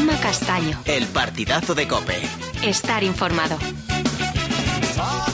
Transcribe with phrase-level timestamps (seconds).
[0.00, 0.80] Juanma Castaño.
[0.86, 2.16] El partidazo de Cope.
[2.64, 3.58] Estar informado.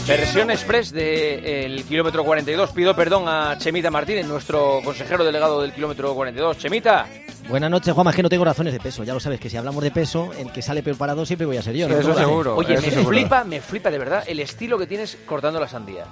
[0.08, 2.72] Versión express del kilómetro 42.
[2.72, 6.58] Pido perdón a Chemita Martínez, nuestro consejero delegado del kilómetro 42.
[6.58, 7.06] Chemita.
[7.48, 8.10] Buenas noches, Juanma.
[8.10, 9.04] Es que no tengo razones de peso.
[9.04, 11.58] Ya lo sabes que si hablamos de peso, el que sale peor parado siempre voy
[11.58, 11.86] a ser yo.
[11.86, 12.00] Sí, ¿no?
[12.00, 12.56] eso seguro.
[12.56, 13.08] Oye, eso me seguro.
[13.10, 16.06] flipa, me flipa de verdad el estilo que tienes cortando la sandía.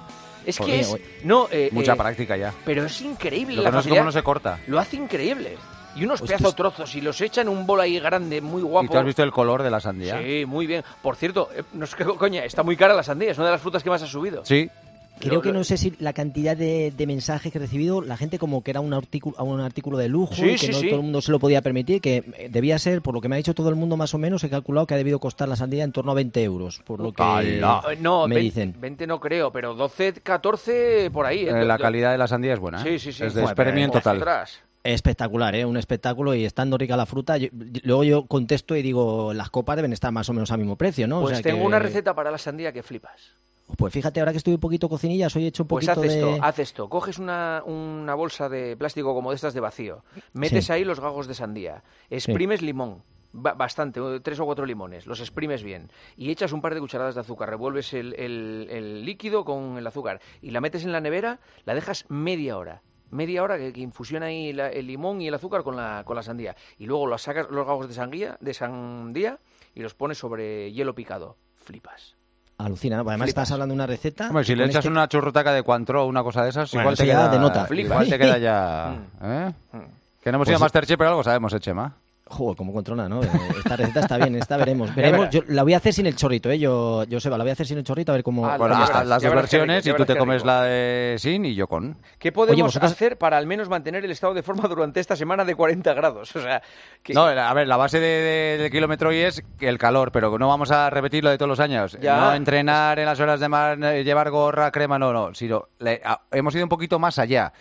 [0.45, 1.25] Es que Joder, es.
[1.25, 2.53] No, eh, Mucha eh, práctica ya.
[2.63, 4.59] Pero es increíble Lo la que no es cómo no se corta.
[4.67, 5.57] Lo hace increíble.
[5.95, 8.61] Y unos Hostia, pedazos es- trozos y los echa en un bol ahí grande, muy
[8.61, 8.85] guapo.
[8.85, 10.21] ¿Y tú has visto el color de la sandía?
[10.21, 10.83] Sí, muy bien.
[11.01, 13.53] Por cierto, eh, no es que coña, está muy cara la sandía, es una de
[13.53, 14.43] las frutas que más ha subido.
[14.45, 14.69] Sí.
[15.17, 18.01] Creo Lo- que lo- no sé si la cantidad de, de mensajes que he recibido,
[18.01, 20.71] la gente como que era un artículo, un artículo de lujo Sí, y que sí,
[20.73, 20.87] no sí.
[20.87, 23.37] todo el mundo se lo podía permitir, que debía ser, por lo que me ha
[23.37, 25.85] dicho todo el mundo más o menos, he calculado que ha debido costar la sandía
[25.85, 27.81] en torno a 20 euros, por lo que ¡Hala!
[27.91, 28.75] Eh, No, me 20, dicen.
[28.77, 31.45] 20 no creo, pero 12, 14 por ahí.
[31.45, 31.63] Eh, eh.
[31.63, 32.81] la calidad de la sandía es buena.
[32.81, 32.83] ¿eh?
[32.83, 33.23] Sí, sí, sí.
[33.23, 34.17] Es de Joder, experimento total.
[34.17, 34.59] Ostras.
[34.85, 35.65] Espectacular, ¿eh?
[35.65, 37.37] un espectáculo y estando rica la fruta.
[37.37, 37.49] yo-
[37.83, 41.07] luego yo contesto y digo, las copas deben estar más o menos al mismo precio,
[41.07, 41.17] ¿no?
[41.19, 43.33] O Pues sea tengo que- una receta para la sandía que flipas.
[43.77, 46.13] Pues fíjate, ahora que estoy un poquito cocinilla, he hecho un Pues poquito haz de...
[46.13, 46.87] esto, haz esto.
[46.87, 50.71] Coges una, una bolsa de plástico como de estas de vacío, metes Sí.
[50.71, 53.01] ahí los gagos de sandía, exprimes limón,
[53.33, 57.15] ba- bastante, tres o cuatro limones, los exprimes bien y echas un par de cucharadas
[57.15, 61.01] de azúcar, revuelves el, el- el líquido con el azúcar y la metes en la
[61.01, 62.83] nevera, la dejas media hora.
[63.11, 66.15] Media hora que, que infusiona ahí la- el limón y el azúcar con la, con
[66.15, 66.55] la sandía.
[66.79, 69.37] Y luego los sacas los gagos de sandía, de sandía
[69.73, 71.35] y los pones sobre hielo picado.
[71.63, 72.15] Flipas.
[72.57, 73.01] Alucina, ¿no?
[73.01, 73.29] Además Flipas.
[73.29, 74.27] estás hablando de una receta...
[74.29, 76.83] Hombre, si le echas este- una churrutaca de Cointreau o una cosa de esas, Bueno,
[76.83, 77.67] igual, te queda, denota.
[77.71, 78.95] igual te queda ya...
[79.19, 79.25] Mm.
[79.25, 79.53] ¿eh?
[79.73, 79.77] Mm.
[80.23, 80.59] Que no hemos Pues ido a.
[80.61, 81.93] Masterchef, pero algo sabemos, ¿eh, Chema?
[82.27, 83.21] Joder, como controla, ¿no?
[83.21, 84.93] Esta receta está bien, esta veremos.
[84.95, 85.29] veremos.
[85.29, 86.57] Yo la voy a hacer sin el chorrito, ¿eh?
[86.57, 88.47] Yo, yo Seba, la voy a hacer sin el chorrito a ver cómo...
[88.47, 90.47] Ah, Bueno, verás, las dos versiones y tú te comes rico.
[90.47, 91.97] la de sin y yo con.
[92.17, 95.45] ¿Qué podemos vosotros- hacer para al menos mantener el estado de forma durante esta semana
[95.45, 96.35] de 40 grados?
[96.35, 96.63] O sea,
[97.03, 100.35] que- No, a ver, la base de- de- del kilómetro hoy es el calor, pero
[100.39, 101.95] no vamos a repetir lo de todos los años.
[102.01, 102.17] Ya.
[102.21, 105.33] No entrenar en las horas de mar, eh, llevar gorra, crema, no, no.
[105.35, 107.53] Sino, le- a- hemos ido un poquito más allá.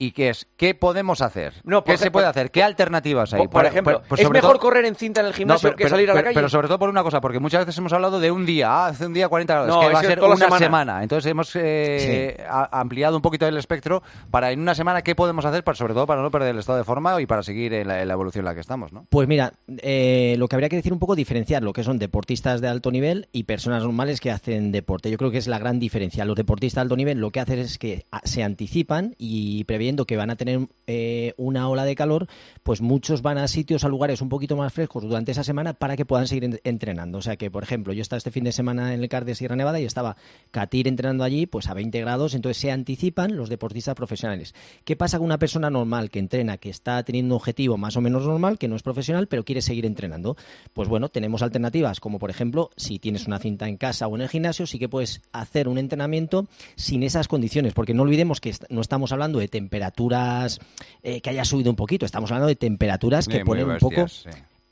[0.00, 0.46] ¿Y qué es?
[0.56, 1.54] ¿Qué podemos hacer?
[1.64, 2.52] No, ¿Qué se puede hacer?
[2.52, 3.38] ¿Qué alternativas hay?
[3.40, 5.84] por, por ejemplo, ¿es mejor todo- correr en cinta en el No, gimnasio pero, que
[5.84, 6.34] pero- salir a la pero- calle?
[6.36, 8.86] pero sobre todo por una cosa, porque muchas veces hemos hablado de un día, ah,
[8.86, 10.58] hace un día 40 grados, No, es que va a ser una semana.
[10.58, 11.02] semana.
[11.02, 15.44] Entonces hemos eh, a- ampliado un poquito el espectro para en una semana qué podemos
[15.44, 17.88] hacer, para, sobre todo para no perder el estado de forma y para seguir en
[17.88, 19.04] la, en la evolución en la que estamos, ¿no?
[19.08, 22.60] Pues mira, eh, lo que habría que decir un poco diferenciar lo que son deportistas
[22.60, 25.10] de alto nivel y personas normales que hacen deporte.
[25.10, 26.24] Yo creo que es la gran diferencia.
[26.24, 29.64] Los deportistas de alto nivel lo que hacen es que ah, se anticipan y
[29.96, 32.26] que van a tener eh, una ola de calor,
[32.62, 35.96] pues muchos van a sitios, a lugares un poquito más frescos durante esa semana para
[35.96, 37.18] que puedan seguir en- entrenando.
[37.18, 39.34] O sea que, por ejemplo, yo estaba este fin de semana en el CAR de
[39.34, 40.16] Sierra Nevada y estaba
[40.50, 44.54] Katir entrenando allí pues a 20 grados, entonces se anticipan los deportistas profesionales.
[44.84, 48.00] ¿Qué pasa con una persona normal que entrena, que está teniendo un objetivo más o
[48.00, 50.36] menos normal, que no es profesional, pero quiere seguir entrenando?
[50.72, 54.22] Pues bueno, tenemos alternativas, como por ejemplo, si tienes una cinta en casa o en
[54.22, 58.54] el gimnasio, sí que puedes hacer un entrenamiento sin esas condiciones, porque no olvidemos que
[58.70, 60.60] no estamos hablando de temperaturas
[61.02, 64.28] eh, que haya subido un poquito, estamos hablando de temperaturas que ponen un poco sí.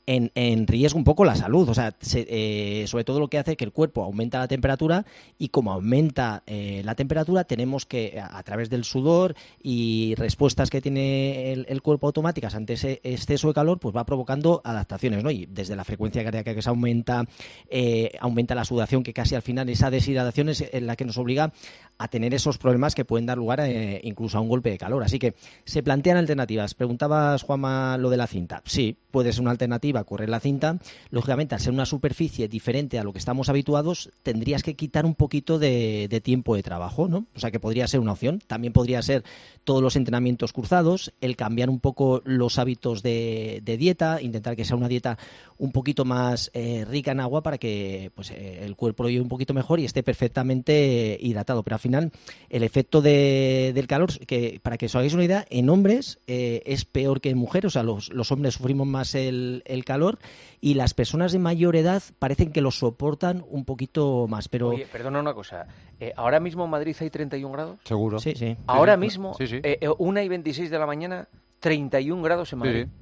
[0.06, 1.69] En, riesgo un poco la salud.
[1.69, 5.05] O sea, se- eh, sobre todo lo que hace que el cuerpo aumenta la temperatura
[5.39, 10.71] y como aumenta eh, la temperatura tenemos que, a, a través del sudor y respuestas
[10.71, 15.31] que tiene el, cuerpo automáticas ante ese exceso de calor, pues va provocando adaptaciones, ¿no?
[15.31, 17.25] Y desde la frecuencia cardíaca que se aumenta,
[17.69, 21.19] eh, aumenta la sudación, que casi al final esa deshidratación es en la que nos
[21.19, 21.53] obliga
[21.99, 25.03] a tener esos problemas que pueden dar lugar eh, incluso a un golpe de calor.
[25.03, 25.34] Así que
[25.65, 26.75] se plantean alternativas.
[26.75, 28.62] Preguntabas, Juanma, lo de la cinta.
[28.65, 30.79] Sí, puede ser una alternativa correr la cinta.
[31.11, 35.15] Lógicamente, al ser una superficie diferente a lo que estamos habituados, tendrías que quitar un
[35.15, 37.27] poquito de, tiempo de trabajo, ¿no?
[37.34, 38.41] O sea, que podría ser una opción.
[38.47, 39.25] También podría ser
[39.65, 44.77] todos los entrenamientos cruzados, el cambiar un poco los hábitos de, dieta, intentar que sea
[44.77, 45.19] una dieta
[45.59, 49.23] un poquito más eh, rica en agua para que pues, eh, el cuerpo lo lleve
[49.23, 51.63] un poquito mejor y esté perfectamente hidratado.
[51.63, 52.13] Pero al final,
[52.51, 56.63] el efecto de- del calor, que para que os hagáis una idea, en hombres eh,
[56.66, 57.66] es peor que en mujeres.
[57.69, 60.18] O sea, los, los hombres sufrimos más el, el calor
[60.60, 64.48] y las personas de mayor edad parecen que lo soportan un poquito más.
[64.48, 65.66] Pero Oye, perdona una cosa.
[65.98, 67.78] Eh, ¿Ahora mismo en Madrid hay 31 grados?
[67.84, 68.18] Seguro.
[68.18, 68.54] sí, sí.
[68.66, 69.00] Ahora sí.
[69.00, 69.56] mismo, Sí, sí.
[69.62, 71.28] eh, eh, una y 26 de la mañana,
[71.60, 72.84] 31 grados en Madrid.
[72.84, 72.92] sí.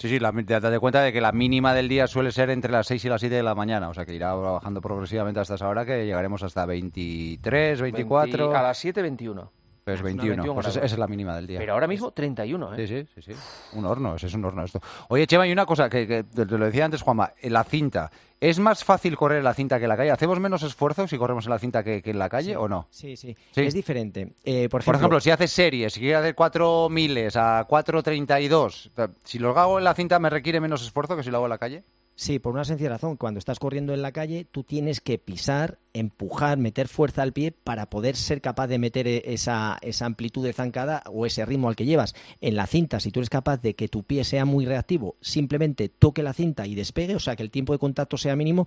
[0.00, 2.86] Sí, sí, la, date cuenta de que la mínima del día suele ser entre las
[2.86, 5.68] 6 y las 7 de la mañana, o sea que irá bajando progresivamente hasta esa
[5.68, 8.44] hora que llegaremos hasta 23, 24.
[8.44, 9.52] 20 a las 7, 21.
[9.84, 10.36] Pues Unos 21.
[10.42, 11.58] 21 Pues esa, es la mínima del día.
[11.58, 12.86] Pero ahora mismo 31, ¿eh?
[12.86, 13.76] Sí, sí, sí, sí.
[13.76, 14.80] Un horno, ese es un horno esto.
[15.08, 18.10] Oye, Chema, y una cosa que, que te lo decía antes, Juanma, la cinta.
[18.40, 20.10] ¿Es más fácil correr en la cinta que en la calle?
[20.10, 22.88] ¿Hacemos menos esfuerzo si corremos en la cinta que, que en la calle o no?
[22.90, 23.60] Sí, sí, Sí.
[23.60, 24.32] Es diferente.
[24.44, 29.10] Eh, por, Por ejemplo, ejemplo, si haces series, si quieres hacer 4 miles a 4.32,
[29.24, 31.50] si lo hago en la cinta me requiere menos esfuerzo que si lo hago en
[31.50, 31.84] la calle.
[32.20, 33.16] Sí, por una sencilla razón.
[33.16, 37.50] Cuando estás corriendo en la calle, tú tienes que pisar, empujar, meter fuerza al pie
[37.50, 41.70] para poder ser capaz de meter e- esa, esa amplitud de zancada o ese ritmo
[41.70, 42.14] al que llevas.
[42.42, 45.88] En la cinta, si tú eres capaz de que tu pie sea muy reactivo, simplemente
[45.88, 48.66] toque la cinta y despegue, o sea, que el tiempo de contacto sea mínimo,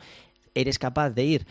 [0.55, 1.47] eres capaz de ir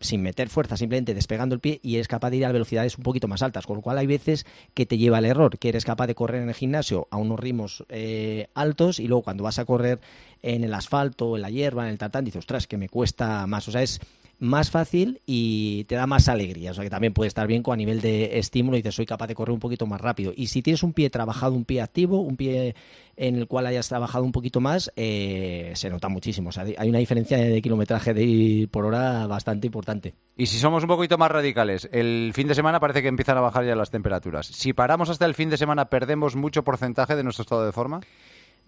[0.00, 3.04] sin meter fuerza, simplemente despegando el pie y eres capaz de ir a velocidades un
[3.04, 5.84] poquito más altas, con lo cual hay veces que te lleva al error, que eres
[5.84, 9.58] capaz de correr en el gimnasio a unos ritmos eh, altos y luego cuando vas
[9.58, 10.00] a correr
[10.42, 13.68] en el asfalto, en la hierba, en el tartán, dices, ostras, que me cuesta más,
[13.68, 14.00] o sea, es
[14.38, 17.74] más fácil y te da más alegría, o sea que también puede estar bien con
[17.74, 20.32] a nivel de estímulo y dices, soy capaz de correr un poquito más rápido.
[20.34, 22.74] Y si tienes un pie trabajado, un pie activo, un pie
[23.16, 26.88] en el cual hayas trabajado un poquito más, eh, se nota muchísimo, o sea, hay
[26.88, 30.14] una diferencia de kilometraje de por hora bastante importante.
[30.36, 33.40] Y si somos un poquito más radicales, el fin de semana parece que empiezan a
[33.40, 34.46] bajar ya las temperaturas.
[34.46, 38.00] Si paramos hasta el fin de semana, ¿perdemos mucho porcentaje de nuestro estado de forma?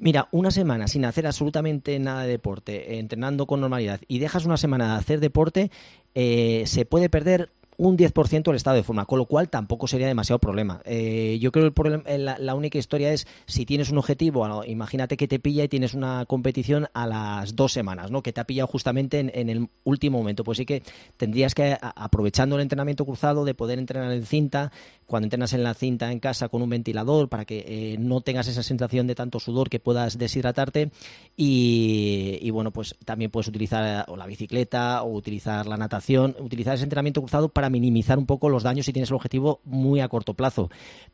[0.03, 4.57] Mira, una semana sin hacer absolutamente nada de deporte, entrenando con normalidad, y dejas una
[4.57, 5.71] semana de hacer deporte,
[6.15, 7.51] eh, se puede perder
[7.81, 10.83] un 10% del estado de forma, con lo cual tampoco sería demasiado problema.
[10.85, 14.65] Eh, yo creo que el eh, la, la única historia es si tienes un objetivo,
[14.67, 18.23] imagínate que te pilla y tienes una competición a las dos semanas, ¿no?
[18.23, 20.45] que te ha pillado justamente en, el último momento.
[20.45, 20.83] Pues sí que
[21.17, 24.73] tendrías que, a- aprovechando el entrenamiento cruzado, de poder entrenar en cinta,
[25.07, 28.47] cuando entrenas en la cinta en casa con un ventilador, para que eh, no tengas
[28.47, 30.91] esa sensación de tanto sudor que puedas deshidratarte.
[31.35, 37.23] Y, bueno, pues también puedes utilizar la bicicleta o utilizar la natación, utilizar ese entrenamiento
[37.23, 40.71] cruzado para minimizar un poco los daños si tienes el objetivo muy a corto plazo.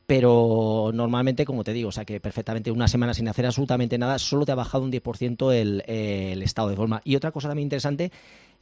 [0.07, 4.19] Pero normalmente, como te digo, o sea que perfectamente una semana sin hacer absolutamente nada,
[4.19, 7.01] solo te ha bajado un 10% el, estado de forma.
[7.05, 8.13] Y otra cosa también interesante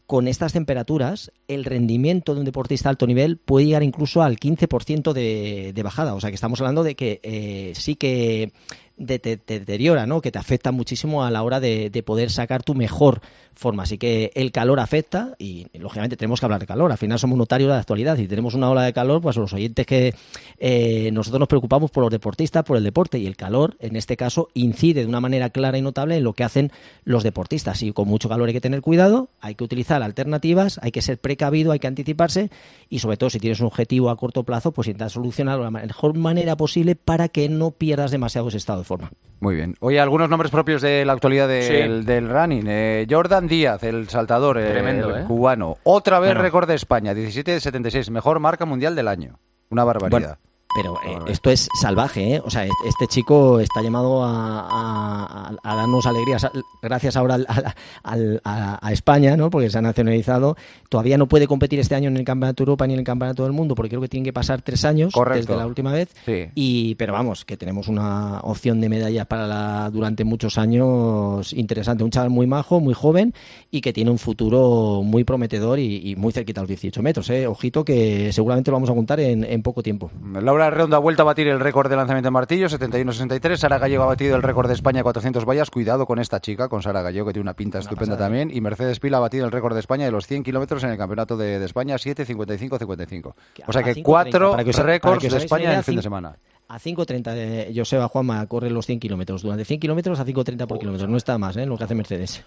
[0.07, 4.39] con estas temperaturas, el rendimiento de un deportista de alto nivel puede llegar incluso al
[4.39, 6.15] 15% de, de bajada.
[6.15, 8.53] O sea que estamos hablando de que eh, sí que
[8.97, 10.21] de- te, te deteriora, ¿no?
[10.21, 13.21] que te afecta muchísimo a la hora de, de poder sacar tu mejor
[13.57, 13.85] forma.
[13.85, 16.91] Así que el calor afecta y, lógicamente, tenemos que hablar de calor.
[16.91, 18.17] Al final somos notarios de la actualidad.
[18.17, 20.15] Si tenemos una ola de calor, pues los oyentes que
[20.59, 24.17] eh, nosotros nos preocupamos por los deportistas, por el deporte y el calor, en este
[24.17, 26.73] caso, incide de una manera clara y notable en lo que hacen
[27.05, 27.83] los deportistas.
[27.83, 31.19] Y con mucho calor hay que tener cuidado, hay que utilizar alternativas, hay que ser
[31.19, 32.51] precavido, hay que anticiparse
[32.91, 35.81] y, sobre todo, si tienes un objetivo a corto plazo, pues intentar solucionarlo de la
[35.87, 39.11] mejor manera posible para que no pierdas demasiado ese estado de forma.
[39.41, 39.75] Muy bien.
[39.81, 42.07] Oye, algunos nombres propios de la actualidad del, Sí.
[42.07, 42.65] del running.
[42.67, 45.25] Eh, Jordan Díaz, el saltador eh, Tremendo, el ¿eh?
[45.27, 45.77] cubano.
[45.83, 46.43] Otra vez Bueno.
[46.43, 48.11] récord de España, 17 de 76.
[48.11, 49.39] Mejor marca mundial del año.
[49.71, 50.39] Una barbaridad.
[50.75, 52.43] Pero eh, esto es salvaje, ¿eh?
[52.45, 56.47] O sea, este, chico está llamado a, a- a- a darnos alegrías,
[56.83, 59.51] gracias ahora al- al- al- a, a España, ¿no?
[59.51, 60.57] Porque se ha nacionalizado.
[60.89, 63.45] Todavía no puede competir este año en el Campeonato de Europa ni en el Campeonato
[63.45, 65.47] del Mundo, porque creo que tienen que pasar tres años Correcto.
[65.47, 66.09] desde la última vez.
[66.27, 66.47] Sí.
[66.55, 72.05] Y, pero vamos, que tenemos una opción de medalla para la, durante muchos años interesante.
[72.05, 73.33] Un chaval muy majo, muy joven
[73.71, 77.31] y que tiene un futuro muy prometedor y, y muy cerquita a los 18 metros.
[77.31, 77.47] ¿eh?
[77.47, 80.11] Ojito que seguramente lo vamos a contar en, en poco tiempo.
[80.41, 83.57] Laura Redondo ha vuelto a batir el récord de lanzamiento de martillo, 71-63.
[83.57, 85.71] Sara Gallego ha batido el récord de España, 400 vallas.
[85.71, 88.51] Cuidado con esta chica, con Sara Gallego, que tiene una pinta estupenda pasada, también.
[88.51, 90.99] Y Mercedes Pila ha batido el récord de España de los 100 kilómetros en el
[90.99, 93.35] Campeonato de, de España, 7.55-55.
[93.67, 96.37] O sea que 5.30, cuatro récords de España en el fin de semana.
[96.69, 99.43] A 5.30 de Joseba Juanma corre los 100 kilómetros.
[99.43, 101.07] Durante 100 kilómetros a 5.30 por kilómetro.
[101.09, 101.67] No está más, ¿eh?
[101.67, 102.43] Lo que hace Mercedes.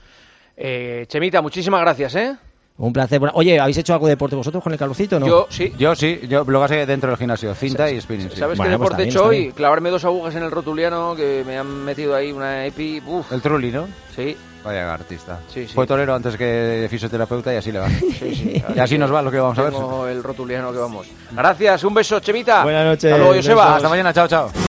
[0.56, 2.36] Eh, Chemita, muchísimas gracias, ¿eh?
[2.80, 3.20] Un placer.
[3.20, 5.26] Bueno, Oye, ¿habéis hecho algo de deporte vosotros con el calorcito no?
[5.28, 5.74] Yo, sí.
[5.80, 8.30] Yo sí, yo lo que dentro del gimnasio, cinta y spinning.
[8.30, 8.38] sí.
[8.38, 9.52] ¿Sabes Bueno, qué pues deporte he está hecho hoy?
[9.52, 13.02] Clavarme dos agujas en el rotuliano que me han metido ahí una epi.
[13.06, 13.88] Uf, El trulli, ¿no?
[14.16, 15.40] sí, Vaya artista.
[15.54, 15.74] Sí, sí.
[15.74, 17.90] Fue torero antes que fisioterapeuta y así le va.
[17.90, 18.64] sí, sí.
[18.76, 19.74] y así nos va lo que vamos a ver.
[20.12, 21.08] El rotuliano que vamos.
[21.32, 22.64] Gracias, un beso, Chemita.
[22.64, 23.64] Buenas noches, Hasta luego, Joseba.
[23.64, 23.76] besos.
[23.78, 24.52] Hasta mañana, chao, chao.